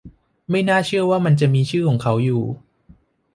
[0.49, 2.43] ไม่น่าเชื่อว่ามันจะมีชื่อของเขาอยู่